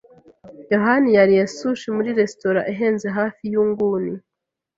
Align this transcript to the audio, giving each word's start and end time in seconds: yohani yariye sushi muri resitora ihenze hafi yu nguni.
yohani 0.73 1.09
yariye 1.17 1.43
sushi 1.57 1.87
muri 1.95 2.09
resitora 2.19 2.61
ihenze 2.71 3.07
hafi 3.17 3.43
yu 3.53 3.61
nguni. 3.69 4.13